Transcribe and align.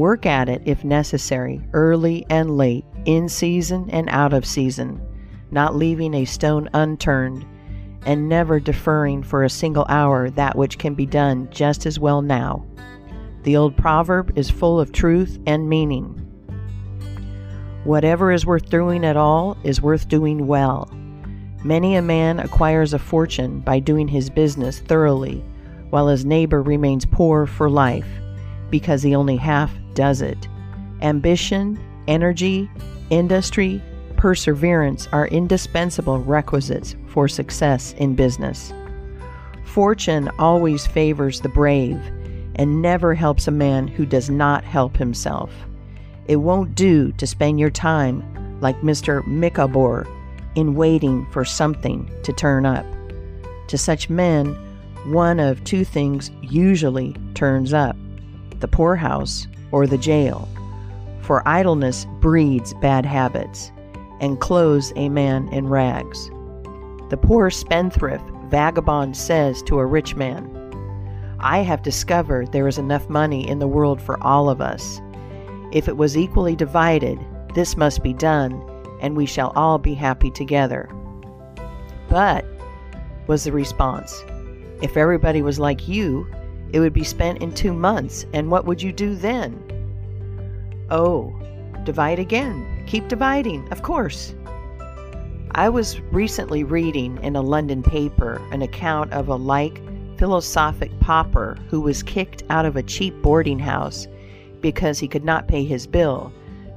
Work 0.00 0.24
at 0.24 0.48
it 0.48 0.62
if 0.64 0.82
necessary, 0.82 1.60
early 1.74 2.24
and 2.30 2.56
late, 2.56 2.86
in 3.04 3.28
season 3.28 3.90
and 3.90 4.08
out 4.08 4.32
of 4.32 4.46
season, 4.46 4.98
not 5.50 5.76
leaving 5.76 6.14
a 6.14 6.24
stone 6.24 6.70
unturned, 6.72 7.44
and 8.06 8.26
never 8.26 8.58
deferring 8.58 9.22
for 9.22 9.44
a 9.44 9.50
single 9.50 9.84
hour 9.90 10.30
that 10.30 10.56
which 10.56 10.78
can 10.78 10.94
be 10.94 11.04
done 11.04 11.48
just 11.50 11.84
as 11.84 11.98
well 11.98 12.22
now. 12.22 12.64
The 13.42 13.58
old 13.58 13.76
proverb 13.76 14.38
is 14.38 14.48
full 14.48 14.80
of 14.80 14.90
truth 14.90 15.38
and 15.46 15.68
meaning. 15.68 16.14
Whatever 17.84 18.32
is 18.32 18.46
worth 18.46 18.70
doing 18.70 19.04
at 19.04 19.18
all 19.18 19.58
is 19.64 19.82
worth 19.82 20.08
doing 20.08 20.46
well. 20.46 20.90
Many 21.62 21.96
a 21.96 22.00
man 22.00 22.40
acquires 22.40 22.94
a 22.94 22.98
fortune 22.98 23.60
by 23.60 23.80
doing 23.80 24.08
his 24.08 24.30
business 24.30 24.78
thoroughly, 24.78 25.44
while 25.90 26.08
his 26.08 26.24
neighbor 26.24 26.62
remains 26.62 27.04
poor 27.04 27.44
for 27.44 27.68
life, 27.68 28.08
because 28.70 29.02
he 29.02 29.14
only 29.14 29.36
half 29.36 29.72
does 29.94 30.22
it. 30.22 30.48
Ambition, 31.02 31.78
energy, 32.08 32.70
industry, 33.10 33.82
perseverance 34.16 35.08
are 35.12 35.28
indispensable 35.28 36.18
requisites 36.18 36.94
for 37.06 37.26
success 37.26 37.94
in 37.94 38.14
business. 38.14 38.72
Fortune 39.64 40.30
always 40.38 40.86
favors 40.86 41.40
the 41.40 41.48
brave 41.48 42.00
and 42.56 42.82
never 42.82 43.14
helps 43.14 43.48
a 43.48 43.52
man 43.52 43.86
who 43.86 44.04
does 44.04 44.28
not 44.28 44.64
help 44.64 44.96
himself. 44.96 45.50
It 46.26 46.36
won't 46.36 46.74
do 46.74 47.12
to 47.12 47.26
spend 47.26 47.58
your 47.58 47.70
time 47.70 48.60
like 48.60 48.80
Mr. 48.82 49.26
Micawber 49.26 50.06
in 50.54 50.74
waiting 50.74 51.26
for 51.30 51.44
something 51.44 52.10
to 52.24 52.32
turn 52.32 52.66
up. 52.66 52.84
To 53.68 53.78
such 53.78 54.10
men, 54.10 54.54
one 55.06 55.40
of 55.40 55.64
two 55.64 55.84
things 55.84 56.30
usually 56.42 57.16
turns 57.34 57.72
up 57.72 57.96
the 58.60 58.68
poorhouse 58.68 59.46
or 59.72 59.86
the 59.86 59.98
jail. 59.98 60.48
For 61.20 61.46
idleness 61.46 62.06
breeds 62.20 62.74
bad 62.74 63.06
habits 63.06 63.72
and 64.20 64.40
clothes 64.40 64.92
a 64.96 65.08
man 65.08 65.48
in 65.48 65.68
rags. 65.68 66.30
The 67.08 67.18
poor 67.20 67.50
spendthrift 67.50 68.24
vagabond 68.48 69.16
says 69.16 69.62
to 69.62 69.78
a 69.78 69.86
rich 69.86 70.14
man, 70.16 70.56
I 71.38 71.58
have 71.58 71.82
discovered 71.82 72.52
there 72.52 72.68
is 72.68 72.78
enough 72.78 73.08
money 73.08 73.48
in 73.48 73.60
the 73.60 73.68
world 73.68 74.00
for 74.00 74.22
all 74.22 74.50
of 74.50 74.60
us. 74.60 75.00
If 75.72 75.88
it 75.88 75.96
was 75.96 76.16
equally 76.16 76.54
divided, 76.54 77.18
this 77.54 77.76
must 77.76 78.02
be 78.02 78.12
done, 78.12 78.60
and 79.00 79.16
we 79.16 79.24
shall 79.24 79.52
all 79.56 79.78
be 79.78 79.94
happy 79.94 80.30
together. 80.30 80.90
But, 82.08 82.44
was 83.26 83.44
the 83.44 83.52
response, 83.52 84.24
if 84.82 84.96
everybody 84.96 85.40
was 85.40 85.58
like 85.58 85.88
you, 85.88 86.26
it 86.72 86.80
would 86.80 86.92
be 86.92 87.04
spent 87.04 87.42
in 87.42 87.52
two 87.52 87.72
months, 87.72 88.26
and 88.32 88.50
what 88.50 88.64
would 88.64 88.82
you 88.82 88.92
do 88.92 89.14
then? 89.14 89.62
Oh, 90.90 91.34
divide 91.84 92.18
again. 92.18 92.84
Keep 92.86 93.08
dividing, 93.08 93.68
of 93.72 93.82
course. 93.82 94.34
I 95.52 95.68
was 95.68 96.00
recently 96.12 96.62
reading 96.62 97.18
in 97.22 97.34
a 97.34 97.42
London 97.42 97.82
paper 97.82 98.40
an 98.52 98.62
account 98.62 99.12
of 99.12 99.28
a 99.28 99.34
like 99.34 99.80
philosophic 100.16 100.90
pauper 101.00 101.58
who 101.68 101.80
was 101.80 102.02
kicked 102.02 102.44
out 102.50 102.66
of 102.66 102.76
a 102.76 102.82
cheap 102.82 103.20
boarding 103.22 103.58
house 103.58 104.06
because 104.60 104.98
he 104.98 105.08
could 105.08 105.24
not 105.24 105.48
pay 105.48 105.64
his 105.64 105.86
bill, 105.86 106.32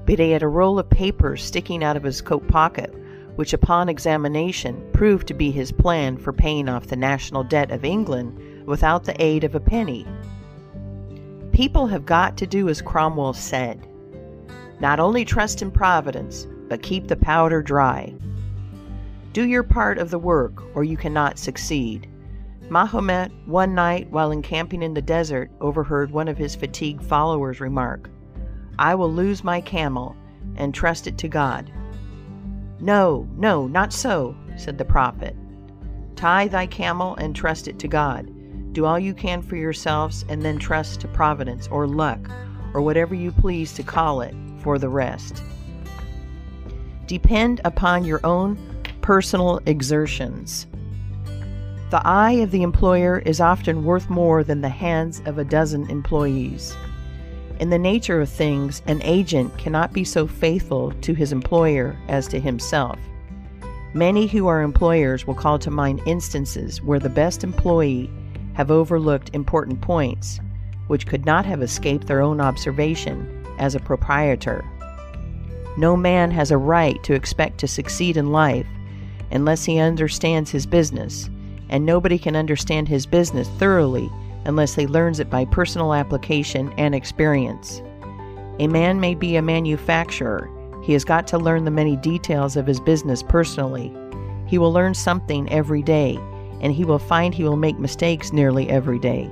but 0.05 0.17
he 0.17 0.31
had 0.31 0.43
a 0.43 0.47
roll 0.47 0.79
of 0.79 0.89
paper 0.89 1.37
sticking 1.37 1.83
out 1.83 1.97
of 1.97 2.03
his 2.03 2.21
coat 2.21 2.47
pocket, 2.47 2.93
which 3.35 3.53
upon 3.53 3.89
examination 3.89 4.85
proved 4.93 5.27
to 5.27 5.33
be 5.33 5.51
his 5.51 5.71
plan 5.71 6.17
for 6.17 6.33
paying 6.33 6.69
off 6.69 6.87
the 6.87 6.95
national 6.95 7.43
debt 7.43 7.71
of 7.71 7.83
England 7.83 8.65
without 8.65 9.03
the 9.03 9.21
aid 9.21 9.43
of 9.43 9.55
a 9.55 9.59
penny. 9.59 10.05
People 11.51 11.87
have 11.87 12.05
got 12.05 12.37
to 12.37 12.47
do 12.47 12.69
as 12.69 12.81
Cromwell 12.81 13.33
said 13.33 13.87
not 14.79 14.99
only 14.99 15.23
trust 15.23 15.61
in 15.61 15.71
Providence, 15.71 16.45
but 16.67 16.83
keep 16.83 17.07
the 17.07 17.15
powder 17.15 17.61
dry. 17.61 18.13
Do 19.31 19.47
your 19.47 19.63
part 19.63 19.97
of 19.97 20.09
the 20.09 20.19
work, 20.19 20.61
or 20.75 20.83
you 20.83 20.97
cannot 20.97 21.39
succeed. 21.39 22.09
Mahomet, 22.69 23.31
one 23.45 23.73
night 23.73 24.09
while 24.09 24.31
encamping 24.31 24.83
in 24.83 24.93
the 24.93 25.01
desert, 25.01 25.51
overheard 25.61 26.11
one 26.11 26.27
of 26.27 26.37
his 26.37 26.55
fatigued 26.55 27.03
followers 27.03 27.61
remark, 27.61 28.09
I 28.77 28.95
will 28.95 29.11
lose 29.11 29.43
my 29.43 29.61
camel 29.61 30.17
and 30.57 30.73
trust 30.73 31.07
it 31.07 31.17
to 31.19 31.27
God. 31.27 31.71
No, 32.83 33.29
no, 33.37 33.65
not 33.65 33.93
so, 33.93 34.35
said 34.57 34.77
the 34.77 34.83
prophet. 34.83 35.37
Tie 36.17 36.49
thy 36.49 36.67
camel 36.67 37.15
and 37.15 37.33
trust 37.33 37.69
it 37.69 37.79
to 37.79 37.87
God. 37.87 38.29
Do 38.73 38.83
all 38.83 38.99
you 38.99 39.13
can 39.13 39.41
for 39.41 39.55
yourselves, 39.55 40.25
and 40.27 40.41
then 40.41 40.59
trust 40.59 40.99
to 40.99 41.07
Providence 41.07 41.69
or 41.69 41.87
luck, 41.87 42.19
or 42.73 42.81
whatever 42.81 43.15
you 43.15 43.31
please 43.31 43.71
to 43.75 43.83
call 43.83 44.19
it, 44.19 44.35
for 44.57 44.77
the 44.77 44.89
rest. 44.89 45.41
Depend 47.07 47.61
upon 47.63 48.03
your 48.03 48.19
own 48.25 48.57
personal 48.99 49.61
exertions. 49.65 50.67
The 51.89 52.01
eye 52.03 52.33
of 52.41 52.51
the 52.51 52.63
employer 52.63 53.19
is 53.19 53.39
often 53.39 53.85
worth 53.85 54.09
more 54.09 54.43
than 54.43 54.59
the 54.59 54.67
hands 54.67 55.21
of 55.25 55.37
a 55.37 55.45
dozen 55.45 55.89
employees. 55.89 56.75
In 57.59 57.69
the 57.69 57.77
nature 57.77 58.19
of 58.19 58.29
things, 58.29 58.81
an 58.87 59.01
agent 59.03 59.57
cannot 59.57 59.93
be 59.93 60.03
so 60.03 60.27
faithful 60.27 60.91
to 61.01 61.13
his 61.13 61.31
employer 61.31 61.95
as 62.07 62.27
to 62.29 62.39
himself. 62.39 62.99
Many 63.93 64.25
who 64.25 64.47
are 64.47 64.61
employers 64.61 65.27
will 65.27 65.35
call 65.35 65.59
to 65.59 65.69
mind 65.69 66.01
instances 66.05 66.81
where 66.81 66.99
the 66.99 67.09
best 67.09 67.43
employee 67.43 68.09
have 68.53 68.71
overlooked 68.71 69.29
important 69.33 69.81
points, 69.81 70.39
which 70.87 71.05
could 71.05 71.25
not 71.25 71.45
have 71.45 71.61
escaped 71.61 72.07
their 72.07 72.21
own 72.21 72.41
observation 72.41 73.45
as 73.59 73.75
a 73.75 73.79
proprietor. 73.79 74.65
No 75.77 75.95
man 75.95 76.31
has 76.31 76.51
a 76.51 76.57
right 76.57 77.01
to 77.03 77.13
expect 77.13 77.59
to 77.59 77.67
succeed 77.67 78.17
in 78.17 78.31
life 78.31 78.67
unless 79.31 79.63
he 79.63 79.79
understands 79.79 80.51
his 80.51 80.65
business, 80.65 81.29
and 81.69 81.85
nobody 81.85 82.17
can 82.17 82.35
understand 82.35 82.87
his 82.87 83.05
business 83.05 83.47
thoroughly 83.57 84.09
unless 84.45 84.75
he 84.75 84.87
learns 84.87 85.19
it 85.19 85.29
by 85.29 85.45
personal 85.45 85.93
application 85.93 86.73
and 86.77 86.93
experience. 86.93 87.81
A 88.59 88.67
man 88.67 88.99
may 88.99 89.15
be 89.15 89.35
a 89.35 89.41
manufacturer. 89.41 90.49
He 90.83 90.93
has 90.93 91.03
got 91.03 91.27
to 91.27 91.37
learn 91.37 91.65
the 91.65 91.71
many 91.71 91.95
details 91.97 92.55
of 92.55 92.67
his 92.67 92.79
business 92.79 93.23
personally. 93.23 93.93
He 94.45 94.57
will 94.57 94.71
learn 94.71 94.93
something 94.93 95.49
every 95.49 95.81
day, 95.81 96.17
and 96.61 96.71
he 96.71 96.85
will 96.85 96.99
find 96.99 97.33
he 97.33 97.43
will 97.43 97.57
make 97.57 97.79
mistakes 97.79 98.31
nearly 98.31 98.69
every 98.69 98.99
day. 98.99 99.31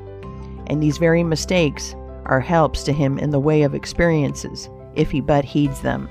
And 0.67 0.81
these 0.81 0.97
very 0.97 1.23
mistakes 1.23 1.95
are 2.25 2.39
helps 2.39 2.83
to 2.83 2.93
him 2.93 3.19
in 3.19 3.29
the 3.29 3.39
way 3.39 3.63
of 3.63 3.75
experiences, 3.75 4.69
if 4.95 5.11
he 5.11 5.21
but 5.21 5.45
heeds 5.45 5.81
them. 5.81 6.09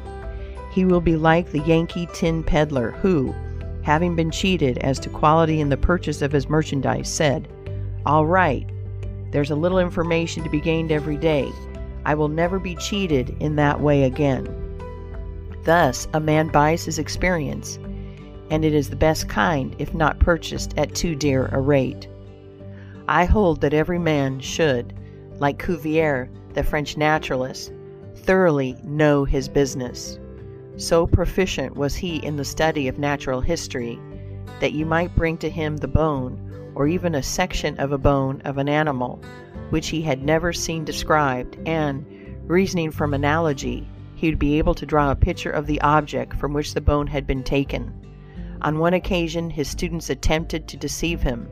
He 0.71 0.85
will 0.85 1.01
be 1.01 1.17
like 1.17 1.51
the 1.51 1.61
Yankee 1.61 2.09
tin 2.13 2.45
peddler 2.45 2.93
who, 2.93 3.35
having 3.83 4.15
been 4.15 4.31
cheated 4.31 4.79
as 4.79 5.01
to 5.01 5.09
quality 5.09 5.61
in 5.61 5.69
the 5.69 5.77
purchase 5.77 6.23
of 6.23 6.31
his 6.31 6.49
merchandise, 6.49 7.13
said, 7.13 7.49
All 8.07 8.27
right, 8.27 8.69
there's 9.31 9.51
a 9.51 9.57
little 9.57 9.79
information 9.79 10.43
to 10.43 10.51
be 10.51 10.61
gained 10.61 10.93
every 10.93 11.17
day. 11.17 11.51
I 12.05 12.15
will 12.15 12.29
never 12.29 12.59
be 12.59 12.77
cheated 12.77 13.37
in 13.41 13.57
that 13.57 13.81
way 13.81 14.05
again. 14.05 14.57
Thus, 15.65 16.09
a 16.15 16.21
man 16.21 16.49
buys 16.49 16.85
his 16.85 16.99
experience, 16.99 17.79
and 18.51 18.65
it 18.65 18.75
is 18.75 18.91
the 18.91 18.97
best 18.97 19.29
kind 19.29 19.77
if 19.79 19.95
not 19.95 20.19
purchased 20.19 20.77
at 20.77 20.95
too 20.95 21.15
dear 21.15 21.47
a 21.53 21.61
rate. 21.61 22.09
I 23.09 23.25
hold 23.25 23.61
that 23.61 23.75
every 23.75 23.99
man 23.99 24.41
should, 24.41 24.95
like 25.39 25.63
Cuvier, 25.63 26.29
the 26.55 26.63
French 26.63 26.97
naturalist, 26.97 27.73
thoroughly 28.17 28.77
know 28.85 29.25
his 29.25 29.49
business. 29.49 30.19
So 30.77 31.07
proficient 31.07 31.77
was 31.77 31.95
he 31.95 32.17
in 32.25 32.37
the 32.37 32.45
study 32.45 32.89
of 32.89 32.99
natural 32.99 33.41
history 33.41 34.01
that 34.61 34.73
you 34.73 34.87
might 34.87 35.15
bring 35.15 35.37
to 35.39 35.51
him 35.51 35.77
the 35.77 35.89
bone, 35.89 36.50
or 36.75 36.87
even 36.87 37.15
a 37.15 37.23
section 37.23 37.79
of 37.79 37.93
a 37.93 37.99
bone 37.99 38.41
of 38.45 38.59
an 38.59 38.69
animal 38.69 39.23
which 39.71 39.89
he 39.89 40.03
had 40.03 40.23
never 40.23 40.53
seen 40.53 40.85
described, 40.85 41.57
and, 41.67 42.05
reasoning 42.47 42.91
from 42.91 43.15
analogy, 43.15 43.89
he 44.15 44.29
would 44.29 44.39
be 44.39 44.59
able 44.59 44.75
to 44.75 44.85
draw 44.85 45.11
a 45.11 45.17
picture 45.17 45.51
of 45.51 45.67
the 45.67 45.81
object 45.81 46.35
from 46.35 46.53
which 46.53 46.75
the 46.75 46.81
bone 46.81 47.07
had 47.07 47.27
been 47.27 47.43
taken. 47.43 47.95
On 48.63 48.79
one 48.79 48.95
occasion 48.95 49.49
his 49.49 49.69
students 49.69 50.11
attempted 50.11 50.69
to 50.69 50.77
deceive 50.77 51.23
him. 51.23 51.49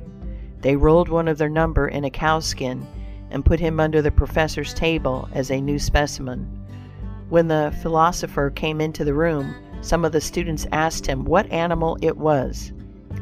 They 0.60 0.76
rolled 0.76 1.08
one 1.08 1.28
of 1.28 1.38
their 1.38 1.48
number 1.48 1.88
in 1.88 2.04
a 2.04 2.10
cowskin 2.10 2.84
and 3.30 3.44
put 3.44 3.60
him 3.60 3.80
under 3.80 4.02
the 4.02 4.10
professor's 4.10 4.74
table 4.74 5.28
as 5.32 5.50
a 5.50 5.60
new 5.60 5.78
specimen. 5.78 6.46
When 7.28 7.48
the 7.48 7.74
philosopher 7.80 8.50
came 8.50 8.80
into 8.80 9.04
the 9.04 9.14
room, 9.14 9.54
some 9.80 10.04
of 10.04 10.12
the 10.12 10.20
students 10.20 10.66
asked 10.72 11.06
him 11.06 11.24
what 11.24 11.50
animal 11.52 11.96
it 12.02 12.16
was. 12.16 12.72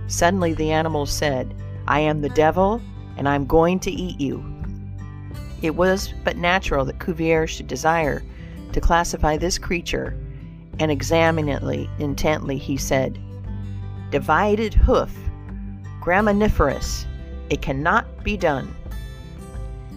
Suddenly 0.06 0.54
the 0.54 0.70
animal 0.70 1.06
said, 1.06 1.54
I 1.88 2.00
am 2.00 2.20
the 2.20 2.28
devil, 2.30 2.80
and 3.16 3.28
I 3.28 3.34
am 3.34 3.46
going 3.46 3.78
to 3.80 3.90
eat 3.90 4.20
you. 4.20 4.44
It 5.62 5.76
was 5.76 6.12
but 6.24 6.36
natural 6.36 6.84
that 6.84 7.00
Cuvier 7.00 7.46
should 7.46 7.66
desire 7.66 8.22
to 8.72 8.80
classify 8.80 9.36
this 9.36 9.58
creature, 9.58 10.16
and 10.78 10.90
examining 10.90 11.54
it 11.54 11.88
intently, 11.98 12.58
he 12.58 12.76
said, 12.76 13.18
Divided 14.10 14.74
hoof, 14.74 15.14
graminivorous, 16.00 17.06
it 17.50 17.62
cannot 17.62 18.22
be 18.22 18.36
done. 18.36 18.74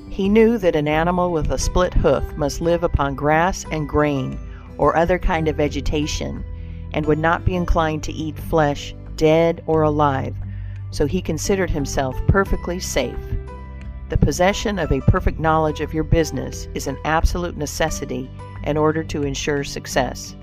He 0.09 0.29
knew 0.29 0.57
that 0.57 0.75
an 0.75 0.87
animal 0.87 1.31
with 1.31 1.51
a 1.51 1.57
split 1.57 1.93
hoof 1.93 2.23
must 2.35 2.61
live 2.61 2.83
upon 2.83 3.15
grass 3.15 3.65
and 3.71 3.87
grain 3.87 4.39
or 4.77 4.95
other 4.95 5.19
kind 5.19 5.47
of 5.47 5.57
vegetation, 5.57 6.43
and 6.93 7.05
would 7.05 7.19
not 7.19 7.45
be 7.45 7.55
inclined 7.55 8.03
to 8.03 8.13
eat 8.13 8.37
flesh, 8.37 8.95
dead 9.15 9.63
or 9.67 9.81
alive, 9.81 10.35
so 10.91 11.05
he 11.05 11.21
considered 11.21 11.69
himself 11.69 12.15
perfectly 12.27 12.79
safe. 12.79 13.15
The 14.09 14.17
possession 14.17 14.79
of 14.79 14.91
a 14.91 15.01
perfect 15.01 15.39
knowledge 15.39 15.81
of 15.81 15.93
your 15.93 16.03
business 16.03 16.67
is 16.73 16.87
an 16.87 16.97
absolute 17.05 17.57
necessity 17.57 18.29
in 18.63 18.75
order 18.75 19.03
to 19.03 19.23
ensure 19.23 19.63
success. 19.63 20.35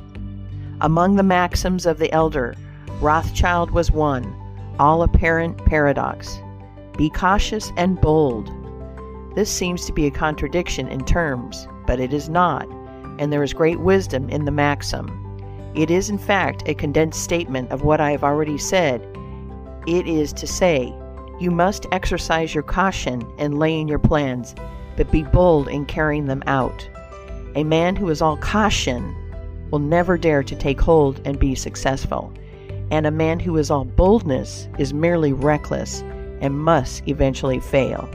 Among 0.81 1.17
the 1.17 1.23
maxims 1.23 1.87
of 1.87 1.99
the 1.99 2.13
elder, 2.13 2.55
Rothschild 3.01 3.71
was 3.71 3.91
one, 3.91 4.35
all 4.79 5.03
apparent 5.03 5.65
paradox. 5.65 6.39
Be 6.97 7.11
cautious 7.11 7.73
and 7.77 8.01
bold. 8.01 8.51
This 9.35 9.51
seems 9.51 9.85
to 9.87 9.93
be 9.93 10.07
a 10.07 10.11
contradiction 10.11 10.89
in 10.89 11.05
terms, 11.05 11.67
but 11.87 12.01
it 12.01 12.13
is 12.13 12.29
not, 12.29 12.69
and 13.19 13.33
there 13.33 13.43
is 13.43 13.53
great 13.53 13.81
wisdom 13.81 14.29
in 14.31 14.45
the 14.45 14.51
maxim. 14.51 15.11
It 15.75 15.91
is, 15.91 16.09
in 16.09 16.19
fact, 16.19 16.63
a 16.67 16.75
condensed 16.75 17.23
statement 17.23 17.71
of 17.71 17.83
what 17.83 18.01
I 18.01 18.13
have 18.13 18.25
already 18.25 18.57
said. 18.57 19.07
It 19.87 20.09
is 20.09 20.33
to 20.35 20.47
say, 20.47 20.93
you 21.39 21.51
must 21.51 21.87
exercise 21.93 22.55
your 22.55 22.65
caution 22.65 23.25
in 23.39 23.59
laying 23.59 23.89
your 23.89 23.99
plans, 23.99 24.55
but 24.97 25.11
be 25.11 25.23
bold 25.23 25.69
in 25.69 25.87
carrying 25.87 26.27
them 26.27 26.43
out. 26.47 26.89
A 27.55 27.63
man 27.63 27.95
who 27.95 28.09
is 28.09 28.21
all 28.21 28.37
caution 28.39 29.15
will 29.71 29.79
never 29.79 30.17
dare 30.19 30.43
to 30.43 30.57
take 30.57 30.81
hold 30.81 31.21
and 31.25 31.39
be 31.39 31.55
successful, 31.55 32.33
and 32.91 33.07
a 33.07 33.11
man 33.11 33.39
who 33.39 33.57
is 33.57 33.71
all 33.71 33.85
boldness 33.85 34.69
is 34.79 34.95
merely 34.95 35.33
reckless 35.33 36.03
and 36.41 36.59
must 36.59 37.07
eventually 37.07 37.61
fail. 37.61 38.09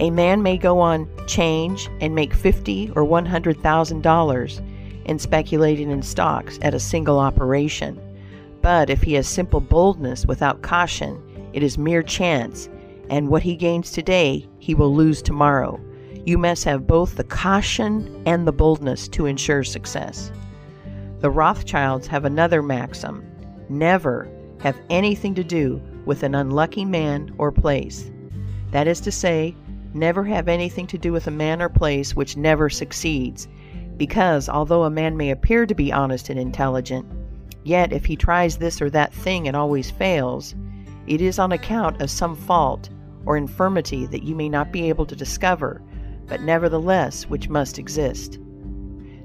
A 0.00 0.10
man 0.10 0.42
may 0.42 0.56
go 0.56 0.80
on 0.80 1.08
change 1.26 1.88
and 2.00 2.14
make 2.14 2.32
fifty 2.32 2.90
or 2.96 3.04
one 3.04 3.26
hundred 3.26 3.60
thousand 3.62 4.02
dollars 4.02 4.60
in 5.04 5.18
speculating 5.18 5.90
in 5.90 6.02
stocks 6.02 6.58
at 6.62 6.74
a 6.74 6.80
single 6.80 7.18
operation. 7.18 8.00
But 8.62 8.90
if 8.90 9.02
he 9.02 9.14
has 9.14 9.26
simple 9.26 9.60
boldness 9.60 10.26
without 10.26 10.62
caution, 10.62 11.20
it 11.52 11.62
is 11.62 11.78
mere 11.78 12.02
chance, 12.02 12.68
and 13.08 13.28
what 13.28 13.42
he 13.42 13.56
gains 13.56 13.90
today 13.90 14.46
he 14.58 14.74
will 14.74 14.94
lose 14.94 15.22
tomorrow. 15.22 15.80
You 16.26 16.36
must 16.38 16.64
have 16.64 16.86
both 16.86 17.16
the 17.16 17.24
caution 17.24 18.22
and 18.26 18.46
the 18.46 18.52
boldness 18.52 19.08
to 19.08 19.26
ensure 19.26 19.64
success. 19.64 20.30
The 21.20 21.30
Rothschilds 21.30 22.06
have 22.06 22.24
another 22.24 22.62
maxim 22.62 23.24
never 23.68 24.28
have 24.60 24.78
anything 24.90 25.34
to 25.34 25.44
do 25.44 25.80
with 26.04 26.22
an 26.22 26.34
unlucky 26.34 26.84
man 26.84 27.32
or 27.38 27.52
place. 27.52 28.10
That 28.72 28.86
is 28.86 29.00
to 29.02 29.12
say, 29.12 29.54
never 29.94 30.24
have 30.24 30.48
anything 30.48 30.86
to 30.88 30.98
do 30.98 31.12
with 31.12 31.26
a 31.26 31.32
man 31.32 31.62
or 31.62 31.68
place 31.68 32.14
which 32.14 32.36
never 32.36 32.68
succeeds, 32.68 33.48
because 33.96 34.48
although 34.48 34.84
a 34.84 34.90
man 34.90 35.16
may 35.16 35.30
appear 35.30 35.66
to 35.66 35.74
be 35.74 35.92
honest 35.92 36.28
and 36.28 36.38
intelligent, 36.38 37.06
yet 37.64 37.92
if 37.92 38.04
he 38.04 38.16
tries 38.16 38.56
this 38.56 38.80
or 38.80 38.90
that 38.90 39.12
thing 39.12 39.46
and 39.46 39.56
always 39.56 39.90
fails, 39.90 40.54
it 41.06 41.20
is 41.20 41.38
on 41.38 41.52
account 41.52 42.00
of 42.00 42.10
some 42.10 42.36
fault 42.36 42.88
or 43.26 43.36
infirmity 43.36 44.06
that 44.06 44.22
you 44.22 44.34
may 44.34 44.48
not 44.48 44.72
be 44.72 44.88
able 44.88 45.06
to 45.06 45.16
discover, 45.16 45.82
but 46.26 46.42
nevertheless 46.42 47.24
which 47.24 47.48
must 47.48 47.78
exist. 47.78 48.38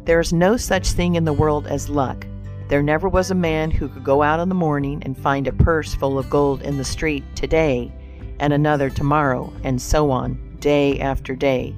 There 0.05 0.19
is 0.19 0.33
no 0.33 0.57
such 0.57 0.91
thing 0.91 1.15
in 1.15 1.25
the 1.25 1.33
world 1.33 1.67
as 1.67 1.89
luck. 1.89 2.25
There 2.67 2.83
never 2.83 3.07
was 3.07 3.31
a 3.31 3.35
man 3.35 3.71
who 3.71 3.87
could 3.87 4.03
go 4.03 4.23
out 4.23 4.39
in 4.39 4.49
the 4.49 4.55
morning 4.55 5.01
and 5.03 5.17
find 5.17 5.47
a 5.47 5.53
purse 5.53 5.93
full 5.93 6.17
of 6.17 6.29
gold 6.29 6.61
in 6.63 6.77
the 6.77 6.83
street 6.83 7.23
today 7.35 7.91
and 8.39 8.51
another 8.51 8.89
tomorrow, 8.89 9.53
and 9.63 9.81
so 9.81 10.11
on, 10.11 10.57
day 10.59 10.99
after 10.99 11.35
day. 11.35 11.73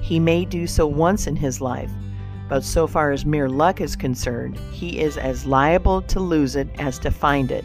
He 0.00 0.18
may 0.18 0.44
do 0.44 0.66
so 0.66 0.86
once 0.86 1.26
in 1.26 1.36
his 1.36 1.60
life, 1.60 1.90
but 2.48 2.64
so 2.64 2.86
far 2.86 3.10
as 3.10 3.26
mere 3.26 3.48
luck 3.48 3.80
is 3.80 3.96
concerned, 3.96 4.58
he 4.72 5.00
is 5.00 5.16
as 5.16 5.46
liable 5.46 6.02
to 6.02 6.20
lose 6.20 6.56
it 6.56 6.68
as 6.78 6.98
to 7.00 7.10
find 7.10 7.50
it. 7.50 7.64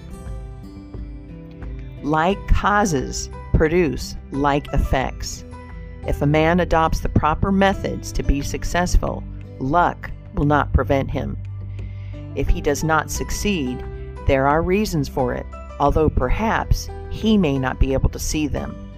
Like 2.04 2.40
causes 2.48 3.30
produce 3.54 4.16
like 4.32 4.68
effects. 4.74 5.46
If 6.08 6.22
a 6.22 6.26
man 6.26 6.60
adopts 6.60 7.00
the 7.00 7.10
proper 7.10 7.52
methods 7.52 8.12
to 8.14 8.24
be 8.24 8.42
successful, 8.42 9.24
luck 9.60 10.10
will 10.34 10.46
not 10.46 10.74
prevent 10.74 11.12
him. 11.12 11.38
If 12.36 12.48
he 12.48 12.62
does 12.62 12.84
not 12.84 13.12
succeed, 13.12 13.84
there 14.26 14.48
are 14.48 14.64
reasons 14.64 15.08
for 15.08 15.34
it, 15.34 15.46
although 15.80 16.10
perhaps 16.10 16.90
he 17.12 17.38
may 17.38 17.60
not 17.60 17.80
be 17.80 17.94
able 17.94 18.10
to 18.10 18.20
see 18.20 18.48
them. 18.48 18.91